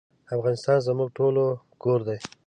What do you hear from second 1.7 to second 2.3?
کور دی